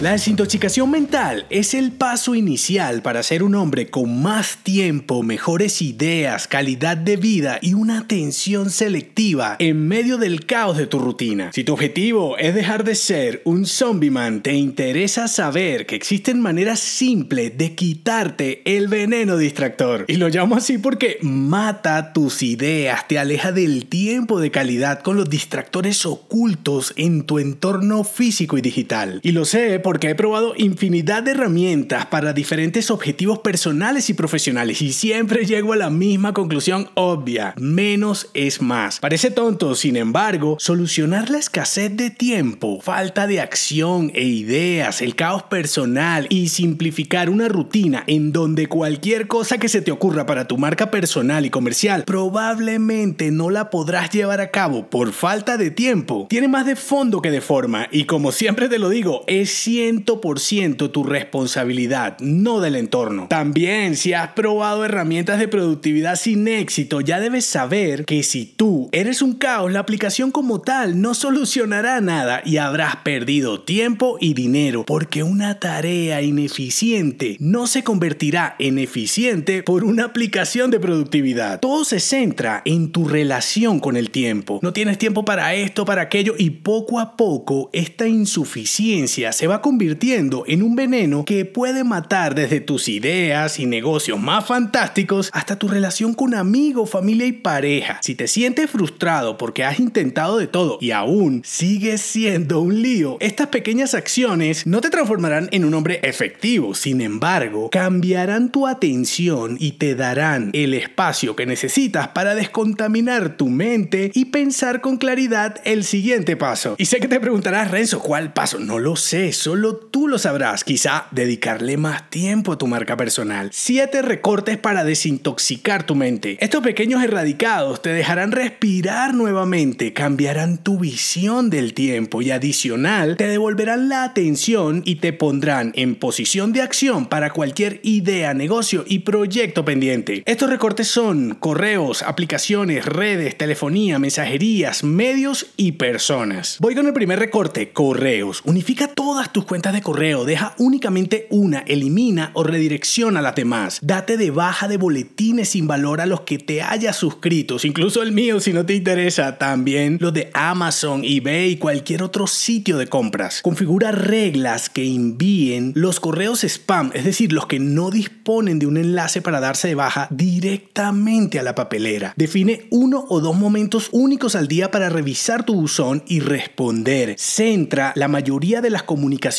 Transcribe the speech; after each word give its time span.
La 0.00 0.12
desintoxicación 0.12 0.90
mental 0.90 1.44
es 1.50 1.74
el 1.74 1.92
paso 1.92 2.34
inicial 2.34 3.02
para 3.02 3.22
ser 3.22 3.42
un 3.42 3.54
hombre 3.54 3.90
con 3.90 4.22
más 4.22 4.56
tiempo, 4.62 5.22
mejores 5.22 5.82
ideas, 5.82 6.48
calidad 6.48 6.96
de 6.96 7.18
vida 7.18 7.58
y 7.60 7.74
una 7.74 7.98
atención 7.98 8.70
selectiva 8.70 9.56
en 9.58 9.86
medio 9.86 10.16
del 10.16 10.46
caos 10.46 10.78
de 10.78 10.86
tu 10.86 11.00
rutina. 11.00 11.50
Si 11.52 11.64
tu 11.64 11.74
objetivo 11.74 12.38
es 12.38 12.54
dejar 12.54 12.84
de 12.84 12.94
ser 12.94 13.42
un 13.44 13.66
zombie 13.66 14.10
man, 14.10 14.42
te 14.42 14.54
interesa 14.54 15.28
saber 15.28 15.84
que 15.84 15.96
existen 15.96 16.40
maneras 16.40 16.80
simples 16.80 17.58
de 17.58 17.74
quitarte 17.74 18.62
el 18.64 18.88
veneno 18.88 19.36
distractor. 19.36 20.06
Y 20.08 20.14
lo 20.14 20.30
llamo 20.30 20.56
así 20.56 20.78
porque 20.78 21.18
mata 21.20 22.14
tus 22.14 22.42
ideas, 22.42 23.06
te 23.06 23.18
aleja 23.18 23.52
del 23.52 23.84
tiempo 23.84 24.40
de 24.40 24.50
calidad 24.50 25.02
con 25.02 25.18
los 25.18 25.28
distractores 25.28 26.06
ocultos 26.06 26.94
en 26.96 27.24
tu 27.24 27.38
entorno 27.38 28.02
físico 28.02 28.56
y 28.56 28.62
digital. 28.62 29.20
Y 29.22 29.32
lo 29.32 29.44
sé 29.44 29.78
porque 29.78 29.89
he 29.98 30.14
probado 30.14 30.54
infinidad 30.56 31.22
de 31.22 31.32
herramientas 31.32 32.06
para 32.06 32.32
diferentes 32.32 32.90
objetivos 32.90 33.40
personales 33.40 34.08
y 34.10 34.14
profesionales 34.14 34.82
y 34.82 34.92
siempre 34.92 35.46
llego 35.46 35.72
a 35.72 35.76
la 35.76 35.90
misma 35.90 36.32
conclusión 36.32 36.90
obvia, 36.94 37.54
menos 37.58 38.30
es 38.34 38.62
más. 38.62 39.00
Parece 39.00 39.30
tonto, 39.30 39.74
sin 39.74 39.96
embargo, 39.96 40.56
solucionar 40.58 41.30
la 41.30 41.38
escasez 41.38 41.96
de 41.96 42.10
tiempo, 42.10 42.80
falta 42.80 43.26
de 43.26 43.40
acción 43.40 44.12
e 44.14 44.24
ideas, 44.24 45.02
el 45.02 45.16
caos 45.16 45.44
personal 45.44 46.26
y 46.28 46.48
simplificar 46.48 47.30
una 47.30 47.48
rutina 47.48 48.04
en 48.06 48.32
donde 48.32 48.68
cualquier 48.68 49.26
cosa 49.26 49.58
que 49.58 49.68
se 49.68 49.82
te 49.82 49.90
ocurra 49.90 50.26
para 50.26 50.46
tu 50.46 50.58
marca 50.58 50.90
personal 50.90 51.46
y 51.46 51.50
comercial 51.50 52.04
probablemente 52.04 53.30
no 53.30 53.50
la 53.50 53.70
podrás 53.70 54.10
llevar 54.10 54.40
a 54.40 54.50
cabo 54.50 54.88
por 54.88 55.12
falta 55.12 55.56
de 55.56 55.70
tiempo, 55.70 56.26
tiene 56.28 56.48
más 56.48 56.66
de 56.66 56.76
fondo 56.76 57.22
que 57.22 57.30
de 57.30 57.40
forma 57.40 57.88
y 57.90 58.04
como 58.04 58.32
siempre 58.32 58.68
te 58.68 58.78
lo 58.78 58.88
digo, 58.88 59.24
es 59.26 59.50
100% 59.80 60.92
tu 60.92 61.04
responsabilidad, 61.04 62.18
no 62.20 62.60
del 62.60 62.76
entorno. 62.76 63.26
También, 63.28 63.96
si 63.96 64.12
has 64.12 64.28
probado 64.32 64.84
herramientas 64.84 65.38
de 65.38 65.48
productividad 65.48 66.16
sin 66.16 66.46
éxito, 66.48 67.00
ya 67.00 67.20
debes 67.20 67.46
saber 67.46 68.04
que 68.04 68.22
si 68.22 68.44
tú 68.44 68.88
eres 68.92 69.22
un 69.22 69.34
caos, 69.34 69.72
la 69.72 69.80
aplicación 69.80 70.30
como 70.30 70.60
tal 70.60 71.00
no 71.00 71.14
solucionará 71.14 72.00
nada 72.00 72.42
y 72.44 72.58
habrás 72.58 72.96
perdido 72.96 73.62
tiempo 73.62 74.18
y 74.20 74.34
dinero, 74.34 74.84
porque 74.84 75.22
una 75.22 75.58
tarea 75.58 76.20
ineficiente 76.22 77.36
no 77.40 77.66
se 77.66 77.82
convertirá 77.82 78.56
en 78.58 78.78
eficiente 78.78 79.62
por 79.62 79.84
una 79.84 80.04
aplicación 80.04 80.70
de 80.70 80.80
productividad. 80.80 81.60
Todo 81.60 81.84
se 81.84 82.00
centra 82.00 82.62
en 82.64 82.92
tu 82.92 83.08
relación 83.08 83.80
con 83.80 83.96
el 83.96 84.10
tiempo. 84.10 84.60
No 84.62 84.72
tienes 84.72 84.98
tiempo 84.98 85.24
para 85.24 85.54
esto, 85.54 85.84
para 85.84 86.02
aquello 86.02 86.34
y 86.36 86.50
poco 86.50 87.00
a 87.00 87.16
poco 87.16 87.70
esta 87.72 88.06
insuficiencia 88.06 89.32
se 89.32 89.46
va 89.46 89.56
a 89.56 89.62
convertir 89.70 90.00
en 90.10 90.62
un 90.62 90.74
veneno 90.74 91.24
que 91.24 91.44
puede 91.44 91.84
matar 91.84 92.34
desde 92.34 92.60
tus 92.60 92.88
ideas 92.88 93.60
y 93.60 93.66
negocios 93.66 94.18
más 94.18 94.44
fantásticos 94.44 95.30
hasta 95.32 95.56
tu 95.56 95.68
relación 95.68 96.14
con 96.14 96.34
amigos, 96.34 96.90
familia 96.90 97.26
y 97.26 97.32
pareja. 97.32 98.00
Si 98.02 98.16
te 98.16 98.26
sientes 98.26 98.68
frustrado 98.68 99.38
porque 99.38 99.62
has 99.62 99.78
intentado 99.78 100.38
de 100.38 100.48
todo 100.48 100.78
y 100.80 100.90
aún 100.90 101.42
sigues 101.44 102.00
siendo 102.00 102.60
un 102.60 102.82
lío, 102.82 103.18
estas 103.20 103.46
pequeñas 103.48 103.94
acciones 103.94 104.66
no 104.66 104.80
te 104.80 104.90
transformarán 104.90 105.48
en 105.52 105.64
un 105.64 105.74
hombre 105.74 106.00
efectivo. 106.02 106.74
Sin 106.74 107.00
embargo, 107.00 107.70
cambiarán 107.70 108.50
tu 108.50 108.66
atención 108.66 109.56
y 109.60 109.72
te 109.72 109.94
darán 109.94 110.50
el 110.52 110.74
espacio 110.74 111.36
que 111.36 111.46
necesitas 111.46 112.08
para 112.08 112.34
descontaminar 112.34 113.36
tu 113.36 113.48
mente 113.48 114.10
y 114.14 114.24
pensar 114.26 114.80
con 114.80 114.96
claridad 114.96 115.60
el 115.64 115.84
siguiente 115.84 116.36
paso. 116.36 116.74
Y 116.78 116.86
sé 116.86 116.98
que 116.98 117.06
te 117.06 117.20
preguntarás, 117.20 117.70
Renzo, 117.70 118.00
¿cuál 118.00 118.32
paso? 118.32 118.58
No 118.58 118.80
lo 118.80 118.96
sé, 118.96 119.32
solo 119.32 119.59
tú 119.76 120.08
lo 120.08 120.18
sabrás. 120.18 120.64
Quizá 120.64 121.06
dedicarle 121.10 121.76
más 121.76 122.10
tiempo 122.10 122.52
a 122.52 122.58
tu 122.58 122.66
marca 122.66 122.96
personal. 122.96 123.50
Siete 123.52 124.02
recortes 124.02 124.56
para 124.58 124.84
desintoxicar 124.84 125.84
tu 125.84 125.94
mente. 125.94 126.38
Estos 126.40 126.62
pequeños 126.62 127.02
erradicados 127.02 127.82
te 127.82 127.92
dejarán 127.92 128.32
respirar 128.32 129.14
nuevamente, 129.14 129.92
cambiarán 129.92 130.58
tu 130.58 130.78
visión 130.78 131.50
del 131.50 131.74
tiempo 131.74 132.22
y 132.22 132.30
adicional 132.30 133.16
te 133.16 133.26
devolverán 133.26 133.88
la 133.88 134.04
atención 134.04 134.82
y 134.84 134.96
te 134.96 135.12
pondrán 135.12 135.72
en 135.74 135.94
posición 135.94 136.52
de 136.52 136.62
acción 136.62 137.06
para 137.06 137.32
cualquier 137.32 137.80
idea, 137.82 138.34
negocio 138.34 138.84
y 138.86 139.00
proyecto 139.00 139.64
pendiente. 139.64 140.22
Estos 140.26 140.50
recortes 140.50 140.88
son 140.88 141.34
correos, 141.34 142.02
aplicaciones, 142.02 142.86
redes, 142.86 143.36
telefonía, 143.36 143.98
mensajerías, 143.98 144.84
medios 144.84 145.46
y 145.56 145.72
personas. 145.72 146.56
Voy 146.60 146.74
con 146.74 146.86
el 146.86 146.92
primer 146.92 147.18
recorte, 147.18 147.70
correos. 147.70 148.42
Unifica 148.44 148.88
todas 148.88 149.32
tus 149.32 149.44
cuentas 149.50 149.72
de 149.72 149.82
correo, 149.82 150.24
deja 150.24 150.54
únicamente 150.58 151.26
una, 151.28 151.64
elimina 151.66 152.30
o 152.34 152.44
redirecciona 152.44 153.20
las 153.20 153.34
demás. 153.34 153.80
Date 153.82 154.16
de 154.16 154.30
baja 154.30 154.68
de 154.68 154.76
boletines 154.76 155.48
sin 155.48 155.66
valor 155.66 156.00
a 156.00 156.06
los 156.06 156.20
que 156.20 156.38
te 156.38 156.62
hayas 156.62 156.94
suscrito, 156.94 157.56
incluso 157.64 158.00
el 158.04 158.12
mío 158.12 158.38
si 158.38 158.52
no 158.52 158.64
te 158.64 158.74
interesa, 158.74 159.38
también 159.38 159.98
los 160.00 160.14
de 160.14 160.30
Amazon, 160.34 161.02
eBay 161.02 161.50
y 161.50 161.56
cualquier 161.56 162.04
otro 162.04 162.28
sitio 162.28 162.78
de 162.78 162.86
compras. 162.86 163.42
Configura 163.42 163.90
reglas 163.90 164.70
que 164.70 164.86
envíen 164.86 165.72
los 165.74 165.98
correos 165.98 166.44
spam, 166.44 166.92
es 166.94 167.04
decir, 167.04 167.32
los 167.32 167.48
que 167.48 167.58
no 167.58 167.90
disponen 167.90 168.60
de 168.60 168.68
un 168.68 168.76
enlace 168.76 169.20
para 169.20 169.40
darse 169.40 169.66
de 169.66 169.74
baja 169.74 170.06
directamente 170.10 171.40
a 171.40 171.42
la 171.42 171.56
papelera. 171.56 172.14
Define 172.16 172.68
uno 172.70 173.04
o 173.08 173.20
dos 173.20 173.36
momentos 173.36 173.88
únicos 173.90 174.36
al 174.36 174.46
día 174.46 174.70
para 174.70 174.90
revisar 174.90 175.44
tu 175.44 175.56
buzón 175.56 176.04
y 176.06 176.20
responder. 176.20 177.16
Centra 177.18 177.92
la 177.96 178.06
mayoría 178.06 178.60
de 178.60 178.70
las 178.70 178.84
comunicaciones 178.84 179.29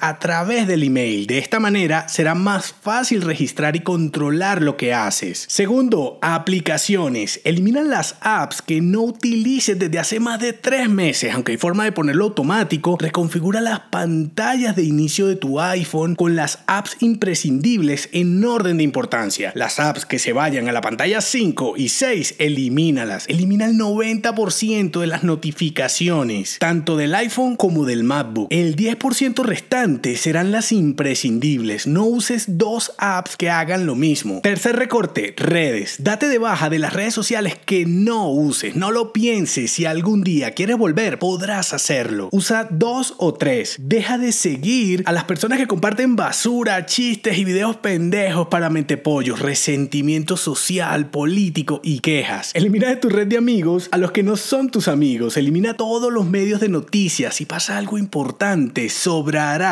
a 0.00 0.18
través 0.20 0.68
del 0.68 0.84
email. 0.84 1.26
De 1.26 1.38
esta 1.38 1.58
manera 1.58 2.08
será 2.08 2.34
más 2.36 2.72
fácil 2.72 3.22
registrar 3.22 3.74
y 3.74 3.80
controlar 3.80 4.62
lo 4.62 4.76
que 4.76 4.94
haces. 4.94 5.44
Segundo, 5.48 6.18
aplicaciones. 6.22 7.40
Elimina 7.44 7.82
las 7.82 8.14
apps 8.20 8.62
que 8.62 8.80
no 8.80 9.02
utilices 9.02 9.78
desde 9.78 9.98
hace 9.98 10.20
más 10.20 10.40
de 10.40 10.52
tres 10.52 10.88
meses, 10.88 11.34
aunque 11.34 11.52
hay 11.52 11.58
forma 11.58 11.84
de 11.84 11.90
ponerlo 11.90 12.26
automático. 12.26 12.96
Reconfigura 12.98 13.60
las 13.60 13.80
pantallas 13.90 14.76
de 14.76 14.84
inicio 14.84 15.26
de 15.26 15.36
tu 15.36 15.60
iPhone 15.60 16.14
con 16.14 16.36
las 16.36 16.60
apps 16.66 16.96
imprescindibles 17.00 18.08
en 18.12 18.44
orden 18.44 18.78
de 18.78 18.84
importancia. 18.84 19.52
Las 19.56 19.80
apps 19.80 20.06
que 20.06 20.20
se 20.20 20.32
vayan 20.32 20.68
a 20.68 20.72
la 20.72 20.80
pantalla 20.80 21.20
5 21.20 21.74
y 21.76 21.88
6, 21.88 22.36
elimínalas. 22.38 23.24
Elimina 23.28 23.66
el 23.66 23.76
90% 23.76 25.00
de 25.00 25.06
las 25.06 25.24
notificaciones, 25.24 26.58
tanto 26.60 26.96
del 26.96 27.14
iPhone 27.14 27.56
como 27.56 27.84
del 27.84 28.04
MacBook. 28.04 28.46
El 28.50 28.76
10% 28.76 29.39
restante 29.42 30.16
serán 30.16 30.52
las 30.52 30.72
imprescindibles. 30.72 31.86
No 31.86 32.04
uses 32.04 32.58
dos 32.58 32.92
apps 32.98 33.36
que 33.36 33.50
hagan 33.50 33.86
lo 33.86 33.94
mismo. 33.94 34.40
Tercer 34.42 34.76
recorte, 34.76 35.34
redes. 35.36 35.96
Date 35.98 36.28
de 36.28 36.38
baja 36.38 36.70
de 36.70 36.78
las 36.78 36.92
redes 36.92 37.14
sociales 37.14 37.56
que 37.64 37.86
no 37.86 38.30
uses. 38.30 38.76
No 38.76 38.90
lo 38.90 39.12
pienses. 39.12 39.72
Si 39.72 39.86
algún 39.86 40.22
día 40.22 40.52
quieres 40.52 40.76
volver, 40.76 41.18
podrás 41.18 41.72
hacerlo. 41.72 42.28
Usa 42.32 42.68
dos 42.70 43.14
o 43.18 43.34
tres. 43.34 43.76
Deja 43.78 44.18
de 44.18 44.32
seguir 44.32 45.02
a 45.06 45.12
las 45.12 45.24
personas 45.24 45.58
que 45.58 45.66
comparten 45.66 46.16
basura, 46.16 46.86
chistes 46.86 47.38
y 47.38 47.44
videos 47.44 47.76
pendejos 47.76 48.48
para 48.48 48.70
mentepollos, 48.70 49.40
resentimiento 49.40 50.36
social, 50.36 51.10
político 51.10 51.80
y 51.82 52.00
quejas. 52.00 52.50
Elimina 52.54 52.88
de 52.88 52.96
tu 52.96 53.08
red 53.08 53.26
de 53.26 53.38
amigos 53.38 53.88
a 53.90 53.98
los 53.98 54.12
que 54.12 54.22
no 54.22 54.36
son 54.36 54.70
tus 54.70 54.88
amigos. 54.88 55.36
Elimina 55.36 55.74
todos 55.74 56.12
los 56.12 56.26
medios 56.26 56.60
de 56.60 56.68
noticias. 56.68 57.34
Si 57.34 57.46
pasa 57.46 57.78
algo 57.78 57.98
importante, 57.98 58.88
sobrará 58.88 59.29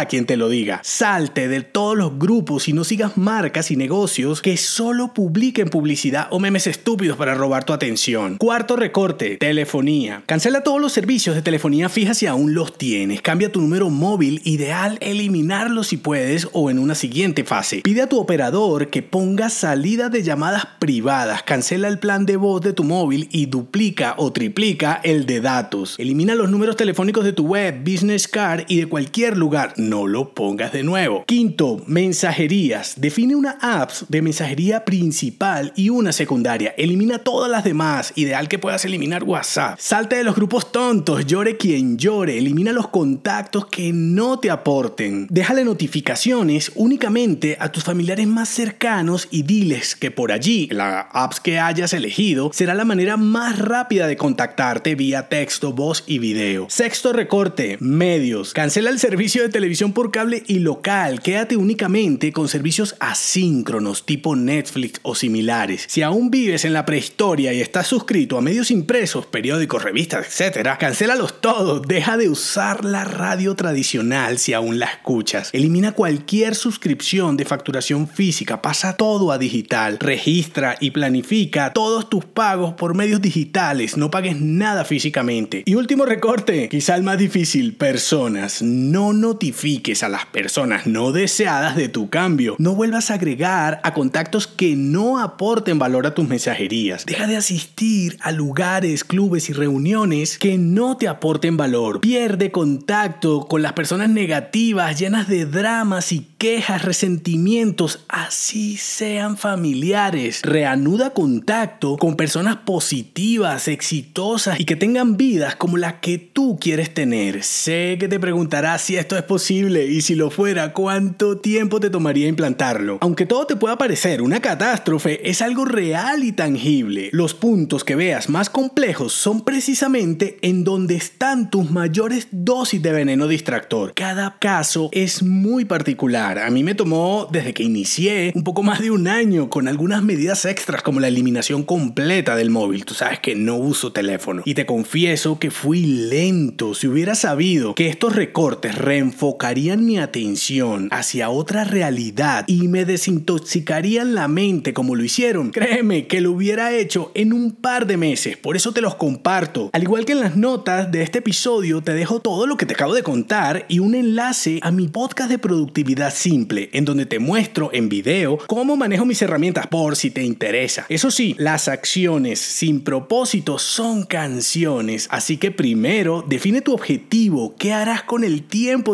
quien 0.08 0.26
te 0.26 0.36
lo 0.36 0.48
diga. 0.48 0.80
Salte 0.84 1.48
de 1.48 1.62
todos 1.62 1.96
los 1.96 2.18
grupos 2.18 2.68
y 2.68 2.72
no 2.72 2.84
sigas 2.84 3.16
marcas 3.16 3.70
y 3.70 3.76
negocios 3.76 4.40
que 4.40 4.56
solo 4.56 5.12
publiquen 5.14 5.68
publicidad 5.68 6.28
o 6.30 6.38
memes 6.38 6.66
estúpidos 6.66 7.16
para 7.16 7.34
robar 7.34 7.64
tu 7.64 7.72
atención. 7.72 8.36
Cuarto 8.36 8.76
recorte, 8.76 9.36
telefonía. 9.36 10.22
Cancela 10.26 10.62
todos 10.62 10.80
los 10.80 10.92
servicios 10.92 11.34
de 11.34 11.42
telefonía 11.42 11.88
fija 11.88 12.14
si 12.14 12.26
aún 12.26 12.54
los 12.54 12.78
tienes. 12.78 13.20
Cambia 13.20 13.50
tu 13.50 13.60
número 13.60 13.90
móvil, 13.90 14.40
ideal 14.44 14.98
eliminarlo 15.00 15.82
si 15.82 15.96
puedes 15.96 16.48
o 16.52 16.70
en 16.70 16.78
una 16.78 16.94
siguiente 16.94 17.44
fase. 17.44 17.80
Pide 17.82 18.02
a 18.02 18.08
tu 18.08 18.18
operador 18.18 18.90
que 18.90 19.02
ponga 19.02 19.50
salida 19.50 20.08
de 20.08 20.22
llamadas 20.22 20.66
privadas. 20.78 21.42
Cancela 21.42 21.88
el 21.88 21.98
plan 21.98 22.26
de 22.26 22.36
voz 22.36 22.60
de 22.60 22.72
tu 22.72 22.84
móvil 22.84 23.28
y 23.32 23.46
duplica 23.46 24.14
o 24.18 24.32
triplica 24.32 25.00
el 25.02 25.26
de 25.26 25.40
datos. 25.40 25.96
Elimina 25.98 26.34
los 26.34 26.50
números 26.50 26.76
telefónicos 26.76 27.24
de 27.24 27.32
tu 27.32 27.46
web, 27.46 27.82
business 27.84 28.28
card 28.28 28.64
y 28.68 28.76
de 28.76 28.86
cualquier 28.86 29.36
lugar 29.36 29.47
lugar, 29.48 29.72
no 29.78 30.06
lo 30.06 30.34
pongas 30.34 30.74
de 30.74 30.82
nuevo. 30.82 31.24
Quinto, 31.24 31.82
mensajerías. 31.86 33.00
Define 33.00 33.34
una 33.34 33.56
app 33.62 33.92
de 34.10 34.20
mensajería 34.20 34.84
principal 34.84 35.72
y 35.74 35.88
una 35.88 36.12
secundaria. 36.12 36.74
Elimina 36.76 37.20
todas 37.20 37.50
las 37.50 37.64
demás. 37.64 38.12
Ideal 38.14 38.46
que 38.46 38.58
puedas 38.58 38.84
eliminar 38.84 39.24
WhatsApp. 39.24 39.78
Salte 39.78 40.16
de 40.16 40.24
los 40.24 40.36
grupos 40.36 40.70
tontos, 40.70 41.24
llore 41.24 41.56
quien 41.56 41.96
llore. 41.96 42.36
Elimina 42.36 42.72
los 42.72 42.88
contactos 42.88 43.64
que 43.68 43.90
no 43.94 44.38
te 44.38 44.50
aporten. 44.50 45.26
Déjale 45.30 45.64
notificaciones 45.64 46.70
únicamente 46.74 47.56
a 47.58 47.72
tus 47.72 47.84
familiares 47.84 48.26
más 48.26 48.50
cercanos 48.50 49.28
y 49.30 49.44
diles 49.44 49.96
que 49.96 50.10
por 50.10 50.30
allí, 50.30 50.68
la 50.70 51.00
apps 51.00 51.40
que 51.40 51.58
hayas 51.58 51.94
elegido, 51.94 52.50
será 52.52 52.74
la 52.74 52.84
manera 52.84 53.16
más 53.16 53.58
rápida 53.58 54.06
de 54.06 54.18
contactarte 54.18 54.94
vía 54.94 55.30
texto, 55.30 55.72
voz 55.72 56.04
y 56.06 56.18
video. 56.18 56.66
Sexto 56.68 57.14
recorte, 57.14 57.78
medios. 57.80 58.52
Cancela 58.52 58.90
el 58.90 58.98
servicio 58.98 59.37
de 59.42 59.48
televisión 59.48 59.92
por 59.92 60.10
cable 60.10 60.42
y 60.46 60.58
local. 60.60 61.20
Quédate 61.20 61.56
únicamente 61.56 62.32
con 62.32 62.48
servicios 62.48 62.96
asíncronos 63.00 64.06
tipo 64.06 64.36
Netflix 64.36 65.00
o 65.02 65.14
similares. 65.14 65.84
Si 65.88 66.02
aún 66.02 66.30
vives 66.30 66.64
en 66.64 66.72
la 66.72 66.84
prehistoria 66.84 67.52
y 67.52 67.60
estás 67.60 67.86
suscrito 67.86 68.38
a 68.38 68.40
medios 68.40 68.70
impresos, 68.70 69.26
periódicos, 69.26 69.82
revistas, 69.82 70.40
etc., 70.40 70.76
cancélalos 70.78 71.40
todos. 71.40 71.82
Deja 71.86 72.16
de 72.16 72.28
usar 72.28 72.84
la 72.84 73.04
radio 73.04 73.54
tradicional 73.54 74.38
si 74.38 74.52
aún 74.52 74.78
la 74.78 74.86
escuchas. 74.86 75.50
Elimina 75.52 75.92
cualquier 75.92 76.54
suscripción 76.54 77.36
de 77.36 77.44
facturación 77.44 78.08
física. 78.08 78.62
Pasa 78.62 78.96
todo 78.96 79.32
a 79.32 79.38
digital. 79.38 79.98
Registra 79.98 80.76
y 80.80 80.90
planifica 80.90 81.72
todos 81.72 82.08
tus 82.08 82.24
pagos 82.24 82.74
por 82.74 82.94
medios 82.94 83.20
digitales. 83.20 83.96
No 83.96 84.10
pagues 84.10 84.40
nada 84.40 84.84
físicamente. 84.84 85.62
Y 85.66 85.74
último 85.74 86.04
recorte, 86.04 86.68
quizá 86.68 86.96
el 86.96 87.02
más 87.02 87.18
difícil, 87.18 87.74
personas. 87.74 88.62
No 88.62 89.12
notifiques 89.28 90.02
a 90.02 90.08
las 90.08 90.24
personas 90.24 90.86
no 90.86 91.12
deseadas 91.12 91.76
de 91.76 91.90
tu 91.90 92.08
cambio. 92.08 92.56
No 92.58 92.74
vuelvas 92.74 93.10
a 93.10 93.14
agregar 93.14 93.78
a 93.84 93.92
contactos 93.92 94.46
que 94.46 94.74
no 94.74 95.18
aporten 95.18 95.78
valor 95.78 96.06
a 96.06 96.14
tus 96.14 96.26
mensajerías. 96.26 97.04
Deja 97.04 97.26
de 97.26 97.36
asistir 97.36 98.16
a 98.22 98.32
lugares, 98.32 99.04
clubes 99.04 99.50
y 99.50 99.52
reuniones 99.52 100.38
que 100.38 100.56
no 100.56 100.96
te 100.96 101.08
aporten 101.08 101.58
valor. 101.58 102.00
Pierde 102.00 102.50
contacto 102.50 103.46
con 103.46 103.60
las 103.60 103.74
personas 103.74 104.08
negativas, 104.08 104.98
llenas 104.98 105.28
de 105.28 105.44
dramas 105.44 106.10
y 106.12 106.26
quejas, 106.38 106.86
resentimientos, 106.86 108.06
así 108.08 108.78
sean 108.78 109.36
familiares. 109.36 110.40
Reanuda 110.42 111.10
contacto 111.10 111.98
con 111.98 112.16
personas 112.16 112.56
positivas, 112.64 113.68
exitosas 113.68 114.58
y 114.58 114.64
que 114.64 114.76
tengan 114.76 115.18
vidas 115.18 115.54
como 115.54 115.76
las 115.76 115.94
que 115.94 116.16
tú 116.16 116.56
quieres 116.58 116.94
tener. 116.94 117.42
Sé 117.44 117.98
que 118.00 118.08
te 118.08 118.18
preguntarás 118.18 118.80
si 118.80 118.96
esto 118.96 119.17
es 119.18 119.24
posible 119.24 119.86
y 119.86 120.00
si 120.00 120.14
lo 120.14 120.30
fuera, 120.30 120.72
cuánto 120.72 121.38
tiempo 121.38 121.80
te 121.80 121.90
tomaría 121.90 122.28
implantarlo. 122.28 122.98
Aunque 123.00 123.26
todo 123.26 123.46
te 123.46 123.56
pueda 123.56 123.76
parecer 123.76 124.22
una 124.22 124.40
catástrofe, 124.40 125.28
es 125.28 125.42
algo 125.42 125.64
real 125.64 126.24
y 126.24 126.32
tangible. 126.32 127.10
Los 127.12 127.34
puntos 127.34 127.84
que 127.84 127.96
veas 127.96 128.28
más 128.28 128.50
complejos 128.50 129.12
son 129.12 129.44
precisamente 129.44 130.38
en 130.42 130.64
donde 130.64 130.96
están 130.96 131.50
tus 131.50 131.70
mayores 131.70 132.28
dosis 132.30 132.82
de 132.82 132.92
veneno 132.92 133.28
distractor. 133.28 133.92
Cada 133.94 134.38
caso 134.38 134.88
es 134.92 135.22
muy 135.22 135.64
particular. 135.64 136.38
A 136.38 136.50
mí 136.50 136.62
me 136.62 136.74
tomó 136.74 137.28
desde 137.30 137.54
que 137.54 137.62
inicié 137.62 138.32
un 138.34 138.44
poco 138.44 138.62
más 138.62 138.80
de 138.80 138.90
un 138.90 139.08
año 139.08 139.50
con 139.50 139.68
algunas 139.68 140.02
medidas 140.02 140.44
extras 140.44 140.82
como 140.82 141.00
la 141.00 141.08
eliminación 141.08 141.62
completa 141.64 142.36
del 142.36 142.50
móvil. 142.50 142.84
Tú 142.84 142.94
sabes 142.94 143.20
que 143.20 143.34
no 143.34 143.56
uso 143.56 143.92
teléfono. 143.92 144.42
Y 144.44 144.54
te 144.54 144.66
confieso 144.66 145.38
que 145.38 145.50
fui 145.50 145.84
lento. 145.84 146.74
Si 146.74 146.86
hubiera 146.86 147.14
sabido 147.14 147.74
que 147.74 147.88
estos 147.88 148.14
recortes 148.14 148.74
reenfocarían 149.08 149.84
mi 149.84 149.98
atención 149.98 150.88
hacia 150.90 151.30
otra 151.30 151.64
realidad 151.64 152.44
y 152.46 152.68
me 152.68 152.84
desintoxicarían 152.84 154.14
la 154.14 154.28
mente 154.28 154.74
como 154.74 154.94
lo 154.94 155.04
hicieron, 155.04 155.50
créeme 155.50 156.06
que 156.06 156.20
lo 156.20 156.32
hubiera 156.32 156.74
hecho 156.74 157.10
en 157.14 157.32
un 157.32 157.52
par 157.52 157.86
de 157.86 157.96
meses. 157.96 158.36
Por 158.36 158.56
eso 158.56 158.72
te 158.72 158.82
los 158.82 158.96
comparto. 158.96 159.70
Al 159.72 159.82
igual 159.82 160.04
que 160.04 160.12
en 160.12 160.20
las 160.20 160.36
notas 160.36 160.92
de 160.92 161.02
este 161.02 161.18
episodio, 161.18 161.80
te 161.80 161.94
dejo 161.94 162.20
todo 162.20 162.46
lo 162.46 162.56
que 162.56 162.66
te 162.66 162.74
acabo 162.74 162.94
de 162.94 163.02
contar 163.02 163.64
y 163.68 163.78
un 163.78 163.94
enlace 163.94 164.60
a 164.62 164.70
mi 164.70 164.88
podcast 164.88 165.30
de 165.30 165.38
productividad 165.38 166.12
simple, 166.12 166.68
en 166.72 166.84
donde 166.84 167.06
te 167.06 167.18
muestro 167.18 167.70
en 167.72 167.88
video 167.88 168.38
cómo 168.46 168.76
manejo 168.76 169.06
mis 169.06 169.22
herramientas 169.22 169.66
por 169.68 169.96
si 169.96 170.10
te 170.10 170.22
interesa. 170.22 170.84
Eso 170.88 171.10
sí, 171.10 171.34
las 171.38 171.68
acciones 171.68 172.38
sin 172.38 172.82
propósito 172.82 173.58
son 173.58 174.04
canciones, 174.04 175.08
así 175.10 175.38
que 175.38 175.50
primero 175.50 176.24
define 176.28 176.60
tu 176.60 176.74
objetivo, 176.74 177.54
qué 177.58 177.72
harás 177.72 178.02
con 178.02 178.24
el 178.24 178.42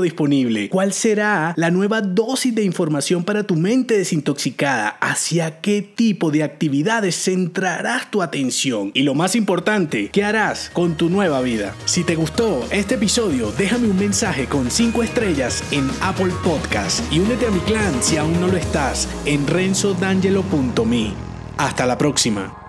disponible, 0.01 0.69
cuál 0.69 0.93
será 0.93 1.55
la 1.57 1.71
nueva 1.71 2.01
dosis 2.01 2.55
de 2.55 2.65
información 2.65 3.25
para 3.25 3.45
tu 3.45 3.57
mente 3.57 3.97
desintoxicada, 3.97 4.89
hacia 5.01 5.61
qué 5.61 5.83
tipo 5.83 6.31
de 6.31 6.43
actividades 6.43 7.23
centrarás 7.23 8.11
tu 8.11 8.23
atención 8.23 8.91
y 8.95 9.03
lo 9.03 9.15
más 9.15 9.35
importante, 9.37 10.11
qué 10.13 10.25
harás 10.25 10.71
con 10.73 10.97
tu 10.97 11.09
nueva 11.11 11.41
vida. 11.41 11.75
Si 11.85 12.05
te 12.05 12.17
gustó 12.17 12.67
este 12.71 12.97
episodio, 12.97 13.53
déjame 13.57 13.89
un 13.89 13.99
mensaje 13.99 14.47
con 14.47 14.71
5 14.71 15.03
estrellas 15.03 15.63
en 15.71 15.89
Apple 16.01 16.33
Podcast 16.43 17.01
y 17.13 17.21
únete 17.21 17.47
a 17.47 17.51
mi 17.51 17.61
clan 17.61 18.03
si 18.03 18.17
aún 18.17 18.41
no 18.41 18.49
lo 18.49 18.57
estás 18.57 19.09
en 19.25 19.47
renzodangelo.me. 19.47 21.13
Hasta 21.57 21.87
la 21.87 21.99
próxima. 21.99 22.64